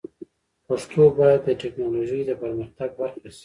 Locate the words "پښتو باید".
0.67-1.41